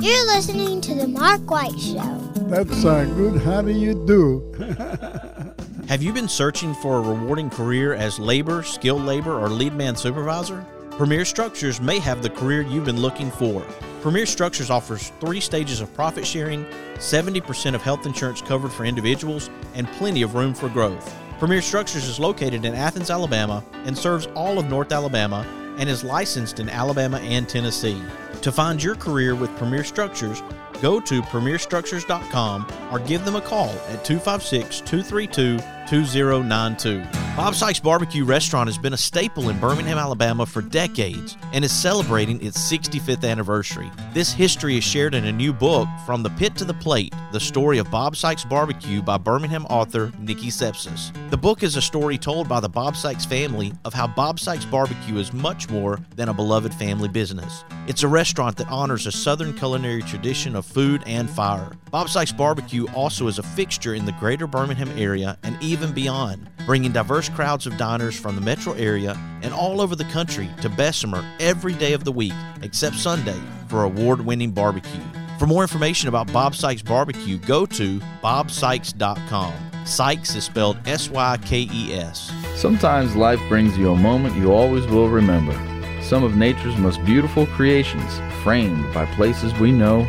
[0.00, 2.18] You're listening to The Mark White Show.
[2.48, 3.42] That's uh, good.
[3.42, 4.50] How do you do?
[5.88, 9.94] Have you been searching for a rewarding career as labor, skilled labor, or lead man
[9.96, 10.64] supervisor?
[10.92, 13.60] Premier Structures may have the career you've been looking for.
[14.00, 16.64] Premier Structures offers three stages of profit sharing,
[16.94, 21.14] 70% of health insurance covered for individuals, and plenty of room for growth.
[21.38, 25.46] Premier Structures is located in Athens, Alabama, and serves all of North Alabama
[25.80, 28.00] and is licensed in Alabama and Tennessee.
[28.42, 30.42] To find your career with Premier Structures,
[30.80, 35.58] go to premierstructures.com or give them a call at 256 232
[35.88, 37.02] 2092.
[37.36, 41.72] Bob Sykes Barbecue Restaurant has been a staple in Birmingham, Alabama for decades and is
[41.72, 43.90] celebrating its 65th anniversary.
[44.12, 47.38] This history is shared in a new book, From the Pit to the Plate The
[47.38, 51.12] Story of Bob Sykes Barbecue by Birmingham author Nikki Sepsis.
[51.30, 54.64] The book is a story told by the Bob Sykes family of how Bob Sykes
[54.64, 57.64] Barbecue is much more than a beloved family business.
[57.86, 61.70] It's a restaurant that honors a Southern culinary tradition of food and fire.
[61.92, 66.50] Bob Sykes Barbecue also is a fixture in the greater Birmingham area and even beyond,
[66.66, 70.68] bringing diverse crowds of diners from the metro area and all over the country to
[70.68, 75.19] Bessemer every day of the week except Sunday for award winning barbecue.
[75.40, 79.54] For more information about Bob Sykes Barbecue, go to bobsykes.com.
[79.86, 82.30] Sykes is spelled S Y K E S.
[82.56, 85.54] Sometimes life brings you a moment you always will remember.
[86.02, 90.02] Some of nature's most beautiful creations, framed by places we know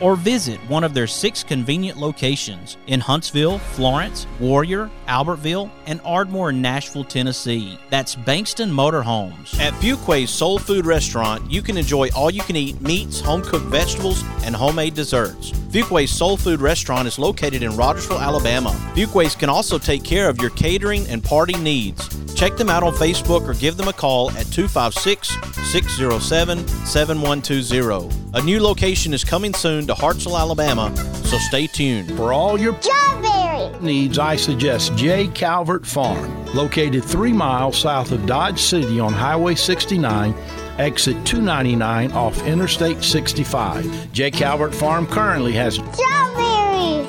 [0.00, 6.50] or visit one of their six convenient locations in Huntsville, Florence, Warrior, Albertville, and Ardmore,
[6.50, 7.78] in Nashville, Tennessee.
[7.90, 9.58] That's Bankston Motorhomes.
[9.58, 13.66] At Fuquay's Soul Food Restaurant, you can enjoy all you can eat meats, home cooked
[13.66, 15.52] vegetables, and homemade desserts.
[15.70, 18.70] Fuquay's Soul Food Restaurant is located in Rogersville, Alabama.
[18.94, 22.08] Fuquay's can also take care of your catering and party needs.
[22.34, 25.28] Check them out on Facebook or give them a call at 256
[25.70, 28.19] 607 7120.
[28.32, 32.16] A new location is coming soon to Hartselle, Alabama, so stay tuned.
[32.16, 33.76] For all your Strawberry!
[33.80, 35.26] needs, I suggest J.
[35.26, 40.32] Calvert Farm, located three miles south of Dodge City on Highway 69,
[40.78, 44.12] exit 299 off Interstate 65.
[44.12, 44.30] J.
[44.30, 45.74] Calvert Farm currently has.
[45.74, 47.04] Strawberry!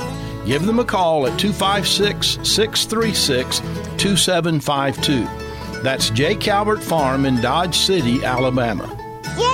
[0.48, 3.60] Give them a call at 256 636
[4.00, 5.84] 2752.
[5.84, 6.34] That's J.
[6.34, 8.98] Calvert Farm in Dodge City, Alabama.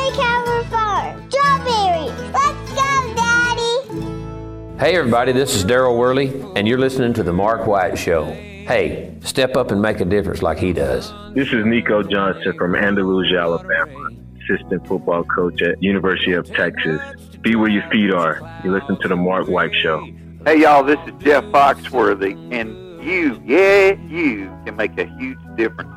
[0.07, 0.63] J.
[0.69, 1.29] Farm!
[1.29, 2.07] Strawberry!
[2.31, 4.79] Let's go, Daddy!
[4.79, 8.23] Hey, everybody, this is Daryl Worley, and you're listening to The Mark White Show.
[8.25, 11.11] Hey, step up and make a difference like he does.
[11.33, 14.09] This is Nico Johnson from Andalusia, Alabama,
[14.41, 17.01] assistant football coach at University of Texas.
[17.41, 18.61] Be where your feet are.
[18.63, 20.07] You listen to the Mark White Show.
[20.45, 25.91] Hey y'all, this is Jeff Foxworthy, and you, yeah, you can make a huge difference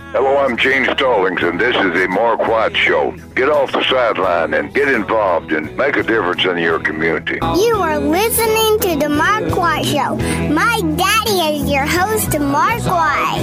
[0.13, 3.11] Hello, I'm Gene Stallings, and this is the Mark White Show.
[3.33, 7.35] Get off the sideline and get involved and make a difference in your community.
[7.41, 10.17] You are listening to The Mark White Show.
[10.53, 13.41] My daddy is your host, Mark White.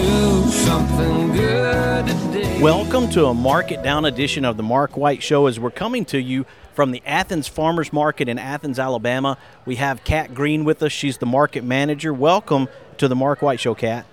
[2.61, 6.21] Welcome to a market down edition of the Mark White Show as we're coming to
[6.21, 9.39] you from the Athens Farmers Market in Athens, Alabama.
[9.65, 10.93] We have Kat Greene with us.
[10.93, 12.13] She's the market manager.
[12.13, 14.05] Welcome to the Mark White Show, Kat.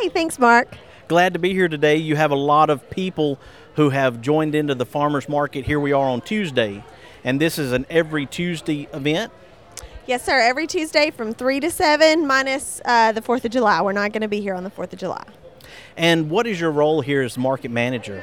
[0.00, 0.78] Hey, thanks, Mark.
[1.10, 1.96] Glad to be here today.
[1.96, 3.40] You have a lot of people
[3.74, 5.64] who have joined into the farmers market.
[5.64, 6.84] Here we are on Tuesday,
[7.24, 9.32] and this is an every Tuesday event.
[10.06, 10.38] Yes, sir.
[10.38, 13.82] Every Tuesday from 3 to 7, minus uh, the 4th of July.
[13.82, 15.24] We're not going to be here on the 4th of July.
[15.96, 18.22] And what is your role here as market manager?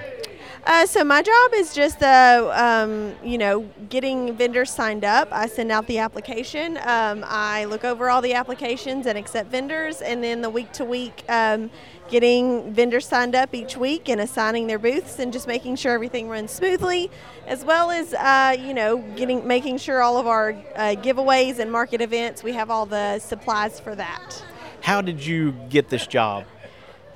[0.68, 5.30] Uh, so my job is just uh, um, you know getting vendors signed up.
[5.31, 6.78] I send out the application.
[6.84, 10.84] Um, I look over all the applications and accept vendors, and then the week to
[10.84, 11.24] week.
[11.30, 11.72] Um,
[12.10, 16.30] getting vendors signed up each week and assigning their booths and just making sure everything
[16.30, 17.12] runs smoothly
[17.48, 21.69] as well as uh, you know getting making sure all of our uh, giveaways and
[21.69, 24.42] market events we have all the supplies for that
[24.81, 26.46] How did you get this job?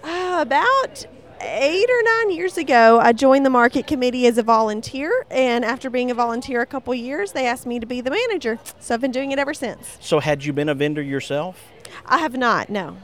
[0.03, 1.05] uh, about
[1.41, 5.89] eight or nine years ago, I joined the market committee as a volunteer, and after
[5.89, 8.59] being a volunteer a couple years, they asked me to be the manager.
[8.79, 9.97] So I've been doing it ever since.
[9.99, 11.71] So, had you been a vendor yourself?
[12.05, 12.97] I have not, no.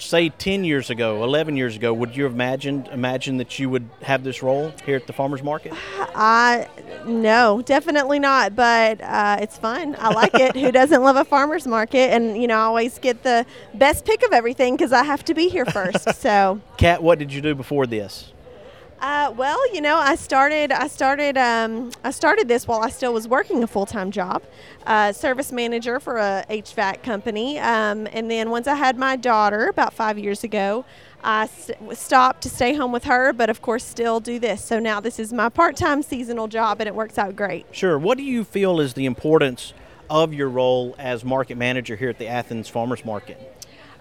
[0.00, 3.88] Say 10 years ago, 11 years ago, would you have imagined imagine that you would
[4.00, 5.74] have this role here at the farmers market?
[6.14, 6.68] I
[7.04, 8.56] no, definitely not.
[8.56, 9.96] But uh, it's fun.
[9.98, 10.56] I like it.
[10.56, 12.12] Who doesn't love a farmers market?
[12.12, 13.44] And you know, I always get the
[13.74, 16.14] best pick of everything because I have to be here first.
[16.14, 16.60] so.
[16.78, 18.32] Kat, what did you do before this?
[19.00, 20.72] Uh, well, you know, I started.
[20.72, 21.38] I started.
[21.38, 24.42] Um, I started this while I still was working a full time job,
[24.86, 27.58] uh, service manager for a HVAC company.
[27.58, 30.84] Um, and then once I had my daughter about five years ago,
[31.24, 31.48] I
[31.94, 33.32] stopped to stay home with her.
[33.32, 34.62] But of course, still do this.
[34.62, 37.66] So now this is my part time seasonal job, and it works out great.
[37.72, 37.98] Sure.
[37.98, 39.72] What do you feel is the importance
[40.10, 43.49] of your role as market manager here at the Athens Farmers Market?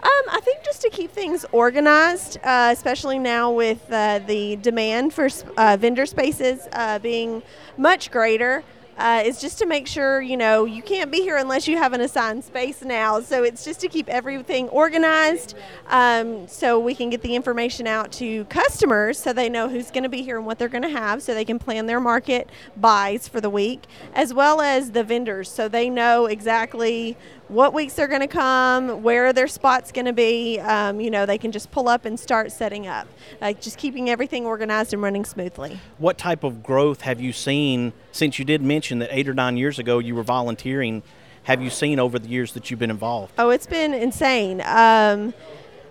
[0.01, 5.13] Um, I think just to keep things organized, uh, especially now with uh, the demand
[5.13, 7.43] for uh, vendor spaces uh, being
[7.75, 8.63] much greater,
[8.97, 11.93] uh, is just to make sure you know you can't be here unless you have
[11.93, 13.19] an assigned space now.
[13.21, 15.55] So it's just to keep everything organized,
[15.87, 20.03] um, so we can get the information out to customers, so they know who's going
[20.03, 22.49] to be here and what they're going to have, so they can plan their market
[22.77, 27.17] buys for the week, as well as the vendors, so they know exactly
[27.49, 30.59] what weeks they're going to come, where their spot's going to be.
[30.59, 33.07] Um, you know, they can just pull up and start setting up,
[33.41, 35.79] like just keeping everything organized and running smoothly.
[35.97, 39.57] What type of growth have you seen since you did mention that eight or nine
[39.57, 41.03] years ago you were volunteering?
[41.43, 43.33] Have you seen over the years that you've been involved?
[43.37, 44.61] Oh, it's been insane.
[44.61, 45.33] Um,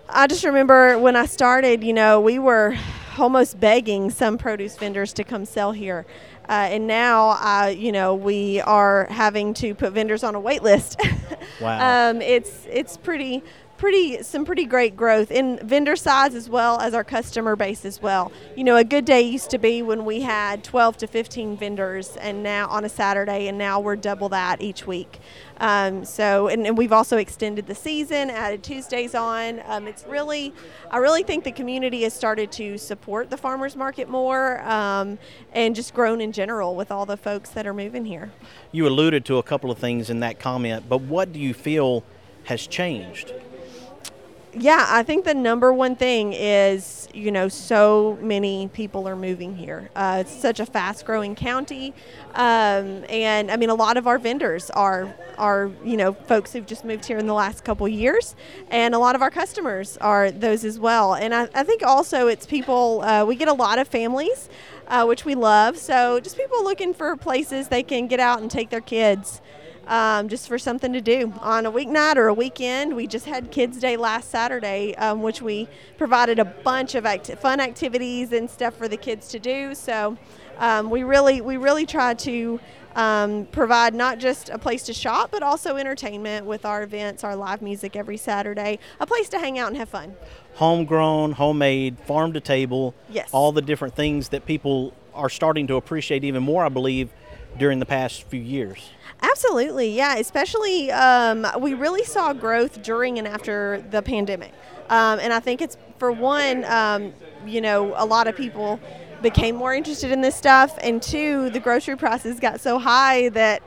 [0.07, 2.77] I just remember when I started, you know, we were
[3.17, 6.05] almost begging some produce vendors to come sell here.
[6.49, 10.63] Uh, and now, uh, you know, we are having to put vendors on a wait
[10.63, 10.99] list.
[11.61, 12.11] Wow.
[12.11, 13.43] um, it's it's pretty
[13.79, 18.01] pretty some pretty great growth in vendor size as well as our customer base as
[18.01, 18.31] well.
[18.55, 22.17] You know, a good day used to be when we had 12 to 15 vendors,
[22.17, 25.19] and now on a Saturday, and now we're double that each week.
[25.61, 29.61] Um, so, and, and we've also extended the season, added Tuesdays on.
[29.65, 30.53] Um, it's really,
[30.91, 35.17] I really think the community has started to support the farmers market more, um,
[35.53, 38.31] and just grown in general with all the folks that are moving here.
[38.73, 42.03] You alluded to a couple of things in that comment, but what do you feel
[42.43, 43.33] has changed?
[44.53, 49.55] Yeah, I think the number one thing is, you know, so many people are moving
[49.55, 49.91] here.
[49.95, 51.93] Uh, it's such a fast growing county.
[52.33, 56.65] Um, and I mean, a lot of our vendors are, are, you know, folks who've
[56.65, 58.35] just moved here in the last couple years.
[58.71, 61.13] And a lot of our customers are those as well.
[61.13, 64.49] And I, I think also it's people, uh, we get a lot of families,
[64.87, 65.77] uh, which we love.
[65.77, 69.41] So just people looking for places they can get out and take their kids
[69.89, 72.95] um, just for something to do on a weeknight or a weekend.
[72.95, 77.35] We just had Kids Day last Saturday, um, which we provided a bunch of acti-
[77.35, 79.73] fun activities and stuff for the kids to do.
[79.75, 80.17] So
[80.59, 82.59] um, we really we really try to
[82.95, 87.35] um, provide not just a place to shop, but also entertainment with our events, our
[87.35, 90.15] live music every Saturday, a place to hang out and have fun.
[90.55, 93.29] Homegrown, homemade, farm to table, Yes.
[93.31, 97.09] all the different things that people are starting to appreciate even more, I believe,
[97.57, 98.89] during the past few years.
[99.21, 100.15] Absolutely, yeah.
[100.15, 104.53] Especially, um, we really saw growth during and after the pandemic,
[104.89, 107.13] um, and I think it's for one, um,
[107.45, 108.79] you know, a lot of people
[109.21, 113.61] became more interested in this stuff, and two, the grocery prices got so high that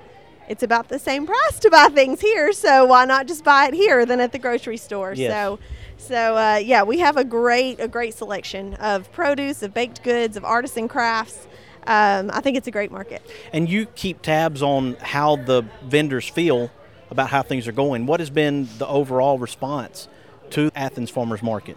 [0.49, 2.53] it's about the same price to buy things here.
[2.53, 5.13] So why not just buy it here than at the grocery store?
[5.15, 5.33] Yes.
[5.33, 5.59] So.
[5.99, 10.37] So uh, yeah, we have a great a great selection of produce, of baked goods,
[10.37, 11.47] of artisan crafts.
[11.87, 13.23] Um, I think it's a great market.
[13.53, 16.71] And you keep tabs on how the vendors feel
[17.11, 18.07] about how things are going.
[18.07, 20.09] What has been the overall response
[20.51, 21.77] to Athens Farmers Market?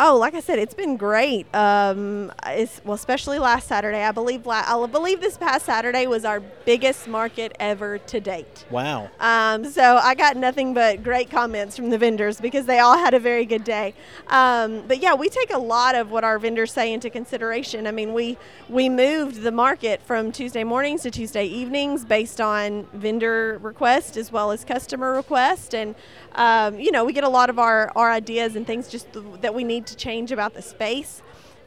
[0.00, 1.46] Oh, like I said, it's been great.
[1.54, 4.02] Um, it's, well, especially last Saturday.
[4.02, 8.64] I believe la- I believe this past Saturday was our biggest market ever to date.
[8.70, 9.08] Wow.
[9.20, 13.14] Um, so I got nothing but great comments from the vendors because they all had
[13.14, 13.94] a very good day.
[14.28, 17.86] Um, but yeah, we take a lot of what our vendors say into consideration.
[17.86, 18.36] I mean, we
[18.68, 24.32] we moved the market from Tuesday mornings to Tuesday evenings based on vendor request as
[24.32, 25.94] well as customer request, and
[26.34, 29.24] um, you know we get a lot of our our ideas and things just th-
[29.40, 31.22] that we need to change about the space.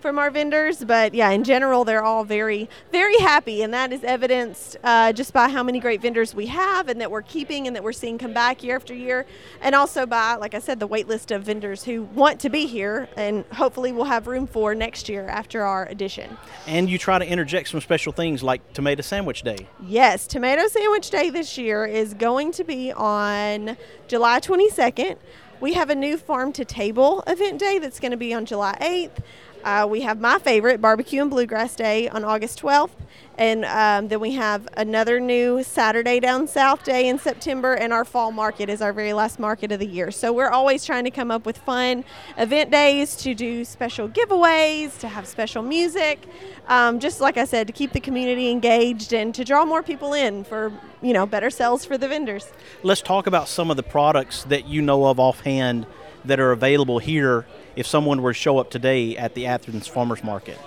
[0.07, 4.05] From our vendors, but yeah, in general, they're all very, very happy, and that is
[4.05, 7.75] evidenced uh, just by how many great vendors we have and that we're keeping and
[7.75, 9.25] that we're seeing come back year after year,
[9.59, 12.67] and also by, like I said, the wait list of vendors who want to be
[12.67, 16.37] here and hopefully we'll have room for next year after our addition.
[16.67, 19.67] And you try to interject some special things like Tomato Sandwich Day.
[19.85, 23.75] Yes, Tomato Sandwich Day this year is going to be on
[24.07, 25.17] July 22nd.
[25.59, 28.77] We have a new farm to table event day that's going to be on July
[28.79, 29.23] 8th.
[29.67, 32.91] Uh, we have my favorite, Barbecue and Bluegrass Day, on August 12th.
[33.37, 38.05] And um, then we have another new Saturday Down South Day in September, and our
[38.05, 40.09] fall market is our very last market of the year.
[40.09, 42.05] So we're always trying to come up with fun
[42.37, 46.25] event days to do special giveaways, to have special music,
[46.69, 50.13] um, just like I said, to keep the community engaged and to draw more people
[50.13, 50.71] in for
[51.01, 52.53] you know better sales for the vendors.
[52.83, 55.85] Let's talk about some of the products that you know of offhand
[56.25, 57.45] that are available here
[57.75, 60.57] if someone were to show up today at the Athens Farmers Market.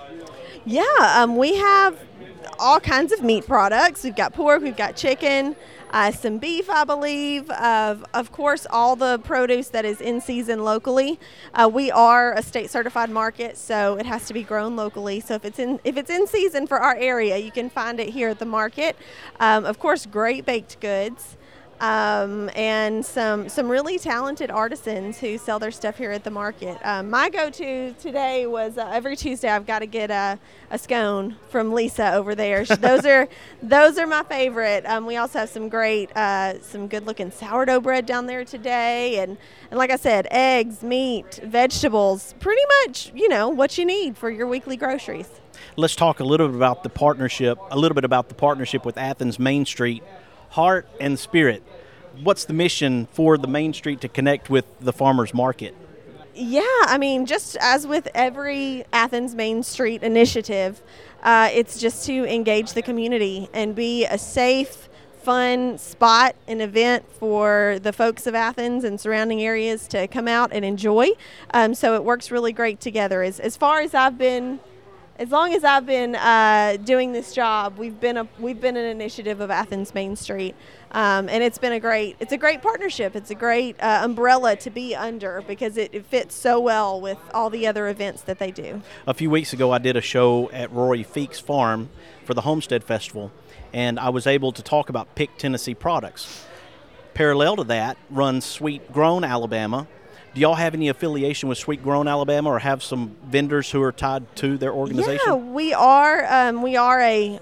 [0.65, 1.99] Yeah, um, we have
[2.59, 4.03] all kinds of meat products.
[4.03, 5.55] We've got pork, we've got chicken,
[5.91, 7.49] uh, some beef, I believe.
[7.49, 11.19] Uh, of course, all the produce that is in season locally.
[11.53, 15.19] Uh, we are a state certified market, so it has to be grown locally.
[15.19, 18.09] So if it's in if it's in season for our area, you can find it
[18.09, 18.95] here at the market.
[19.39, 21.37] Um, of course, great baked goods
[21.81, 26.77] um, and some some really talented artisans who sell their stuff here at the market.
[26.83, 30.37] Um, my go-to today was uh, every Tuesday I've got to get a,
[30.69, 32.65] a scone from Lisa over there.
[32.65, 33.27] those are
[33.63, 34.85] those are my favorite.
[34.85, 39.35] Um, we also have some great uh, some good-looking sourdough bread down there today, and
[39.71, 44.29] and like I said, eggs, meat, vegetables, pretty much you know what you need for
[44.29, 45.29] your weekly groceries.
[45.77, 48.97] Let's talk a little bit about the partnership, a little bit about the partnership with
[48.97, 50.03] Athens Main Street
[50.51, 51.63] heart and spirit.
[52.23, 55.75] What's the mission for the Main Street to connect with the farmers market?
[56.33, 60.81] Yeah, I mean, just as with every Athens Main Street initiative,
[61.23, 64.89] uh, it's just to engage the community and be a safe,
[65.23, 70.51] fun spot, and event for the folks of Athens and surrounding areas to come out
[70.51, 71.09] and enjoy.
[71.53, 73.23] Um, so it works really great together.
[73.23, 74.59] As, as far as I've been
[75.21, 78.85] as long as I've been uh, doing this job, we've been a we've been an
[78.85, 80.55] initiative of Athens Main Street,
[80.93, 83.15] um, and it's been a great it's a great partnership.
[83.15, 87.19] It's a great uh, umbrella to be under because it, it, fits so well with
[87.35, 88.81] all the other events that they do.
[89.05, 91.89] A few weeks ago, I did a show at Rory Feek's farm
[92.25, 93.31] for the Homestead Festival,
[93.73, 96.47] and I was able to talk about Pick Tennessee products.
[97.13, 99.87] Parallel to that runs Sweet Grown Alabama,
[100.33, 103.91] do y'all have any affiliation with Sweet Grown Alabama, or have some vendors who are
[103.91, 105.19] tied to their organization?
[105.25, 106.25] Yeah, we are.
[106.29, 107.39] Um, we are a,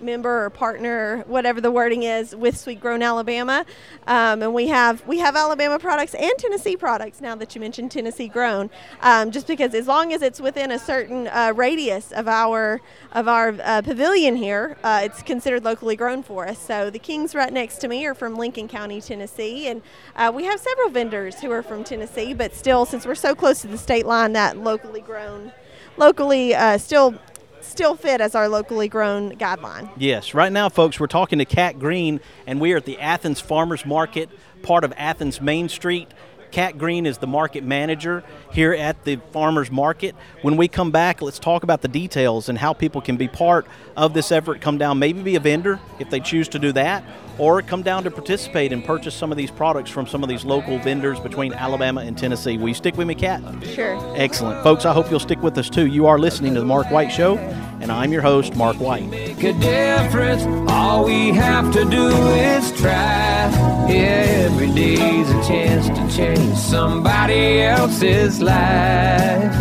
[0.00, 3.64] member or partner, whatever the wording is, with Sweet Grown Alabama,
[4.08, 7.20] um, and we have we have Alabama products and Tennessee products.
[7.20, 8.70] Now that you mentioned Tennessee grown,
[9.02, 12.80] um, just because as long as it's within a certain uh, radius of our
[13.12, 16.58] of our uh, pavilion here, uh, it's considered locally grown for us.
[16.58, 19.80] So the Kings right next to me are from Lincoln County, Tennessee, and
[20.16, 23.60] uh, we have several vendors who are from Tennessee but still, since we're so close
[23.62, 25.52] to the state line, that locally grown,
[25.96, 27.14] locally uh, still
[27.60, 29.88] still fit as our locally grown guideline.
[29.96, 30.34] Yes.
[30.34, 33.86] Right now, folks, we're talking to Kat Greene, and we are at the Athens Farmers
[33.86, 34.28] Market,
[34.62, 36.08] part of Athens Main Street.
[36.50, 38.22] Kat Greene is the market manager
[38.52, 40.14] here at the farmers market.
[40.42, 43.66] When we come back, let's talk about the details and how people can be part
[43.96, 44.60] of this effort.
[44.60, 47.02] Come down, maybe be a vendor if they choose to do that,
[47.38, 50.44] or come down to participate and purchase some of these products from some of these
[50.44, 52.56] local vendors between Alabama and Tennessee.
[52.56, 53.42] Will you stick with me, Kat?
[53.74, 53.98] Sure.
[54.16, 54.62] Excellent.
[54.62, 55.86] Folks, I hope you'll stick with us too.
[55.86, 57.38] You are listening to The Mark White Show,
[57.80, 59.08] and I'm your host, Mark White.
[59.08, 60.44] Make a difference.
[60.70, 63.50] All we have to do is try.
[63.88, 69.52] Yeah, every day's a chance to change somebody else's life.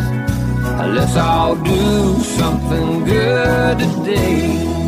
[0.94, 4.81] Let's all do something good today.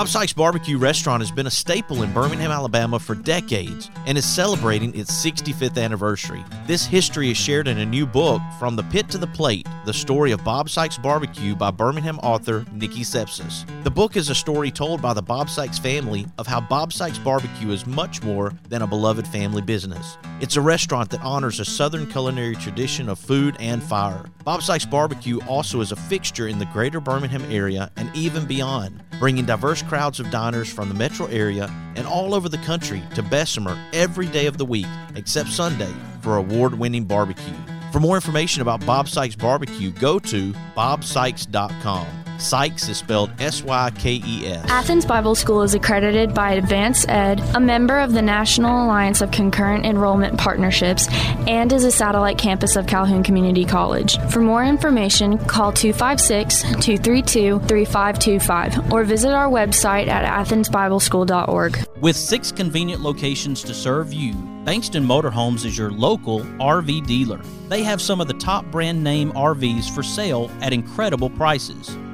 [0.00, 4.24] Bob Sykes Barbecue Restaurant has been a staple in Birmingham, Alabama for decades and is
[4.24, 6.42] celebrating its 65th anniversary.
[6.66, 9.92] This history is shared in a new book, From the Pit to the Plate The
[9.92, 13.66] Story of Bob Sykes Barbecue by Birmingham author Nikki Sepsis.
[13.84, 17.18] The book is a story told by the Bob Sykes family of how Bob Sykes
[17.18, 20.16] Barbecue is much more than a beloved family business.
[20.40, 24.24] It's a restaurant that honors a Southern culinary tradition of food and fire.
[24.44, 29.02] Bob Sykes Barbecue also is a fixture in the greater Birmingham area and even beyond,
[29.20, 33.22] bringing diverse crowds of diners from the metro area and all over the country to
[33.22, 37.54] Bessemer every day of the week except Sunday for award winning barbecue.
[37.92, 42.06] For more information about Bob Sykes Barbecue, go to bobsykes.com.
[42.40, 44.68] Sykes is spelled S Y K E S.
[44.68, 49.84] Athens Bible School is accredited by AdvancED, a member of the National Alliance of Concurrent
[49.84, 51.08] Enrollment Partnerships,
[51.46, 54.18] and is a satellite campus of Calhoun Community College.
[54.30, 61.78] For more information, call 256 232 3525 or visit our website at athensbibleschool.org.
[62.00, 64.32] With six convenient locations to serve you,
[64.64, 67.40] Bankston Motorhomes is your local RV dealer.
[67.68, 71.96] They have some of the top brand name RVs for sale at incredible prices.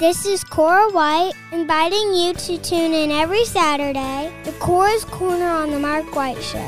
[0.00, 5.70] This is Cora White inviting you to tune in every Saturday to Cora's Corner on
[5.70, 6.58] the Mark White Show.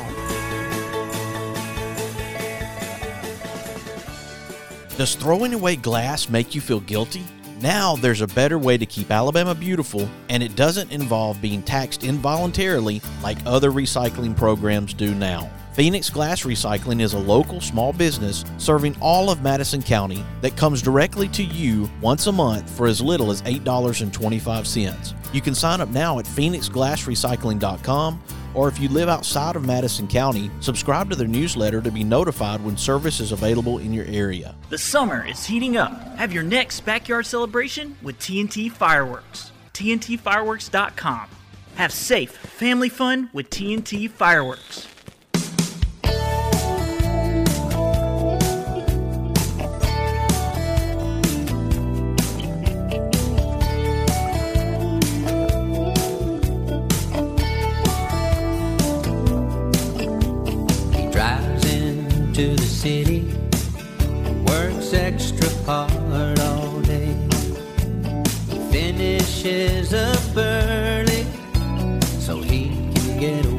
[4.97, 7.23] Does throwing away glass make you feel guilty?
[7.59, 12.05] Now there's a better way to keep Alabama beautiful, and it doesn't involve being taxed
[12.05, 15.49] involuntarily like other recycling programs do now.
[15.75, 20.81] Phoenix Glass Recycling is a local small business serving all of Madison County that comes
[20.81, 25.33] directly to you once a month for as little as $8.25.
[25.33, 30.49] You can sign up now at phoenixglassrecycling.com or if you live outside of Madison County,
[30.61, 34.55] subscribe to their newsletter to be notified when service is available in your area.
[34.69, 35.91] The summer is heating up.
[36.15, 39.51] Have your next backyard celebration with TNT Fireworks.
[39.73, 41.27] TNTFireworks.com.
[41.75, 44.87] Have safe family fun with TNT Fireworks.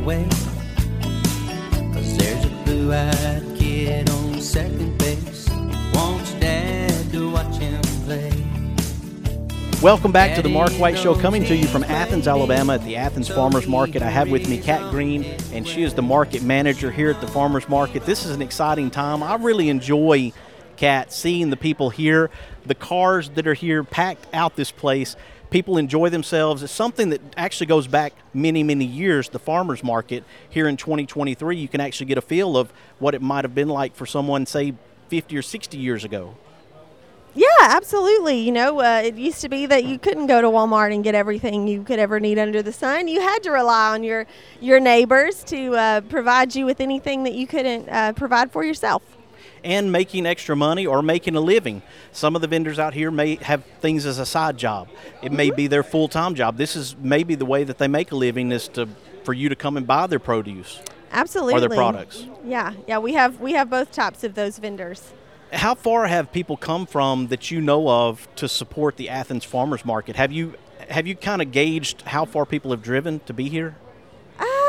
[0.07, 0.29] Away.
[1.93, 5.49] Cause there's a blue eyed kid on second base,
[5.93, 8.31] wants dad to watch him play.
[9.83, 12.95] Welcome back to the Mark White Show, coming to you from Athens, Alabama at the
[12.95, 14.01] Athens Farmers Market.
[14.01, 17.27] I have with me Kat Greene, and she is the market manager here at the
[17.27, 18.07] Farmers Market.
[18.07, 19.25] This is an exciting time.
[19.25, 20.33] I really enjoy,
[20.77, 22.31] Kat, seeing the people here,
[22.65, 25.17] the cars that are here packed out this place.
[25.51, 26.63] People enjoy themselves.
[26.63, 29.29] It's something that actually goes back many, many years.
[29.29, 33.23] The farmers market here in 2023, you can actually get a feel of what it
[33.23, 34.75] might have been like for someone, say,
[35.09, 36.35] 50 or 60 years ago.
[37.37, 38.39] Yeah, absolutely.
[38.39, 41.15] You know, uh, it used to be that you couldn't go to Walmart and get
[41.15, 43.09] everything you could ever need under the sun.
[43.09, 44.27] You had to rely on your
[44.59, 49.03] your neighbors to uh, provide you with anything that you couldn't uh, provide for yourself.
[49.65, 51.83] And making extra money or making a living.
[52.13, 54.89] Some of the vendors out here may have things as a side job.
[55.23, 56.57] It may be their full-time job.
[56.57, 58.89] This is maybe the way that they make a living is to
[59.25, 61.55] for you to come and buy their produce Absolutely.
[61.55, 62.25] or their products.
[62.45, 62.99] Yeah, yeah.
[62.99, 65.13] We have we have both types of those vendors.
[65.53, 69.85] How far have people come from that you know of to support the Athens Farmers
[69.85, 70.17] Market?
[70.17, 70.55] Have you
[70.89, 73.75] have you kind of gauged how far people have driven to be here?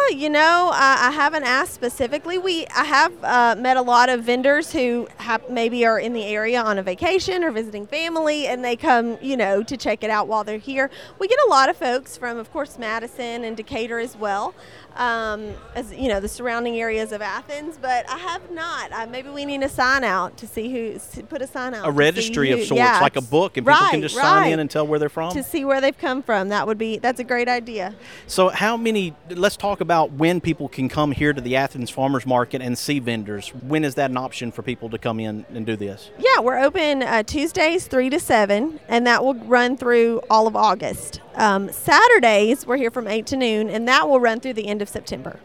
[0.09, 2.37] You know, I, I haven't asked specifically.
[2.37, 6.23] We I have uh, met a lot of vendors who have, maybe are in the
[6.23, 10.09] area on a vacation or visiting family, and they come, you know, to check it
[10.09, 10.89] out while they're here.
[11.19, 14.55] We get a lot of folks from, of course, Madison and Decatur as well,
[14.97, 17.77] um, as you know, the surrounding areas of Athens.
[17.81, 18.91] But I have not.
[18.91, 21.87] Uh, maybe we need a sign out to see who to put a sign out.
[21.87, 24.59] A registry of sorts, yeah, like a book, and people can right, just sign in
[24.59, 25.31] and tell where they're from.
[25.33, 26.49] to see where they've come from.
[26.49, 27.95] That would be that's a great idea.
[28.27, 29.13] So, how many?
[29.29, 32.99] Let's talk about when people can come here to the Athens Farmers Market and see
[32.99, 33.49] vendors.
[33.49, 36.11] When is that an option for people to come in and do this?
[36.19, 40.55] Yeah, we're open uh, Tuesdays 3 to 7, and that will run through all of
[40.55, 41.21] August.
[41.37, 44.81] Um, Saturdays, we're here from 8 to noon, and that will run through the end
[44.81, 45.39] of September.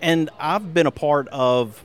[0.00, 1.82] And I've been a part of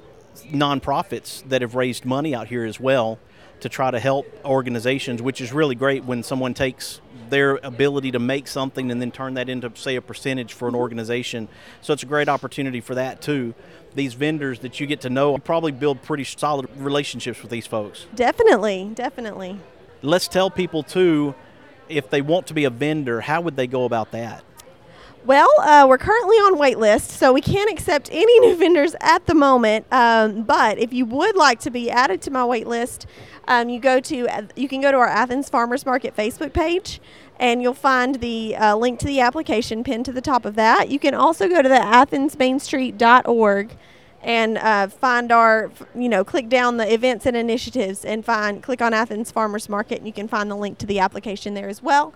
[0.51, 3.17] nonprofits that have raised money out here as well
[3.61, 8.19] to try to help organizations, which is really great when someone takes their ability to
[8.19, 11.47] make something and then turn that into, say, a percentage for an organization.
[11.81, 13.55] So it's a great opportunity for that too.
[13.95, 17.65] These vendors that you get to know, you probably build pretty solid relationships with these
[17.65, 18.05] folks.
[18.13, 19.59] Definitely, definitely.
[20.03, 21.33] Let's tell people too,
[21.91, 24.43] if they want to be a vendor, how would they go about that?
[25.23, 29.35] Well, uh, we're currently on waitlist, so we can't accept any new vendors at the
[29.35, 29.85] moment.
[29.91, 33.05] Um, but if you would like to be added to my waitlist,
[33.47, 36.99] um, you go to you can go to our Athens Farmers Market Facebook page,
[37.39, 40.89] and you'll find the uh, link to the application pinned to the top of that.
[40.89, 43.77] You can also go to the athensmainstreet.org
[44.23, 48.81] and uh, find our, you know, click down the events and initiatives and find, click
[48.81, 51.81] on Athens Farmers Market, and you can find the link to the application there as
[51.81, 52.13] well.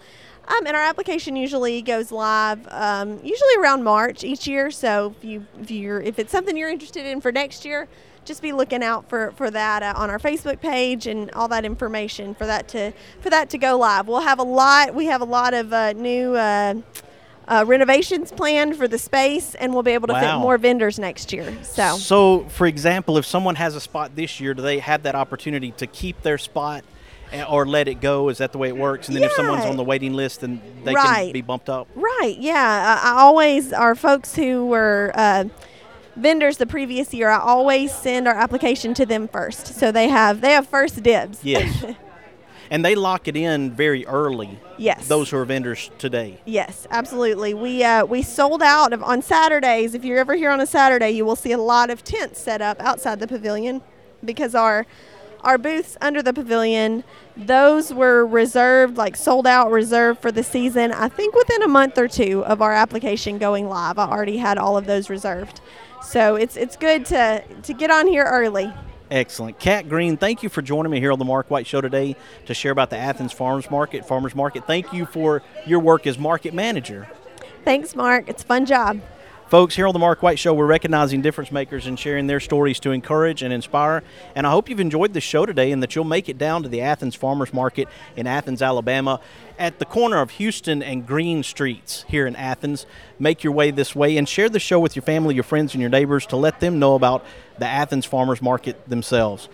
[0.47, 4.69] Um, and our application usually goes live um, usually around March each year.
[4.69, 7.87] So if you if you're if it's something you're interested in for next year,
[8.25, 11.65] just be looking out for for that uh, on our Facebook page and all that
[11.65, 14.07] information for that to for that to go live.
[14.07, 14.93] We'll have a lot.
[14.93, 16.35] We have a lot of uh, new.
[16.35, 16.75] Uh,
[17.47, 20.37] uh, renovations planned for the space, and we'll be able to Wow.
[20.37, 21.53] fit more vendors next year.
[21.63, 25.15] So, So, for example, if someone has a spot this year, do they have that
[25.15, 26.83] opportunity to keep their spot
[27.31, 28.29] eh, or let it go?
[28.29, 29.07] Is that the way it works?
[29.07, 31.25] And then if someone's on the waiting list, then they Right.
[31.25, 31.87] can be bumped up.
[31.95, 32.35] Right.
[32.39, 32.99] Yeah.
[33.03, 35.45] I, I always our folks who were uh,
[36.15, 37.29] vendors the previous year.
[37.29, 41.39] I always send our application to them first, so they have they have first dibs.
[41.43, 41.83] Yes.
[42.69, 44.59] and they lock it in very early.
[44.77, 45.07] Yes.
[45.07, 46.39] Those who are vendors today.
[46.45, 47.53] Yes, absolutely.
[47.53, 49.93] We uh, we sold out of on Saturdays.
[49.93, 52.61] If you're ever here on a Saturday, you will see a lot of tents set
[52.61, 53.81] up outside the pavilion
[54.23, 54.85] because our
[55.41, 57.03] our booths under the pavilion
[57.37, 61.99] those were reserved like sold out reserved for the season i think within a month
[61.99, 65.61] or two of our application going live i already had all of those reserved
[66.01, 68.73] so it's it's good to to get on here early
[69.11, 69.59] Excellent.
[69.59, 72.15] Kat Greene, thank you for joining me here on the Mark White Show today
[72.47, 74.07] to share about the Athens Farmers Market.
[74.07, 77.07] Farmers Market, thank you for your work as market manager.
[77.63, 78.99] thanks mark it's a fun job
[79.47, 82.79] Folks, here on the Mark White Show, we're recognizing difference makers and sharing their stories
[82.79, 84.01] to encourage and inspire.
[84.33, 86.69] And I hope you've enjoyed the show today and that you'll make it down to
[86.69, 89.19] the Athens Farmers Market in Athens, Alabama,
[89.59, 92.87] at the corner of Houston and Green Streets here in Athens.
[93.19, 95.81] Make your way this way and share the show with your family, your friends, and
[95.81, 97.23] your neighbors to let them know about
[97.59, 99.47] the Athens Farmers Market themselves.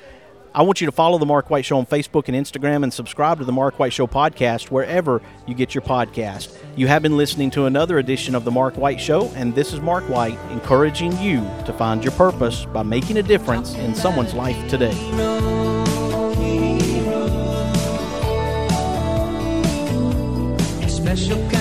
[0.54, 3.40] I want you to follow the Mark White Show on Facebook and Instagram and subscribe
[3.40, 6.54] to the Mark White Show podcast wherever you get your podcast.
[6.76, 9.80] You have been listening to another edition of the Mark White Show, and this is
[9.80, 14.70] Mark White encouraging you to find your purpose by making a difference in someone's life
[14.70, 14.92] today.
[20.88, 21.61] Special kind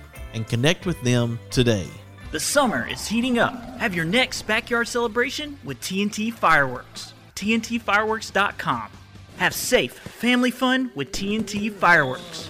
[0.33, 1.87] and connect with them today.
[2.31, 3.53] The summer is heating up.
[3.79, 7.13] Have your next backyard celebration with TNT Fireworks.
[7.35, 8.89] TNTFireworks.com.
[9.37, 12.47] Have safe family fun with TNT Fireworks.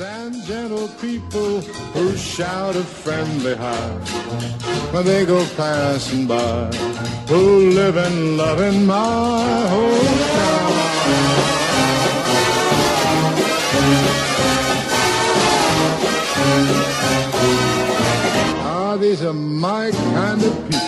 [0.00, 3.90] And gentle people who shout a friendly hi
[4.92, 6.66] when they go passing by,
[7.28, 10.93] who live and love in my hometown.
[19.04, 20.83] These are my kind of people.